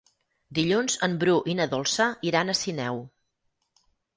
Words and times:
Dilluns 0.59 0.95
en 1.09 1.13
Bru 1.25 1.35
i 1.53 1.55
na 1.61 1.69
Dolça 1.75 2.09
iran 2.31 2.49
a 2.55 2.59
Sineu. 2.63 2.99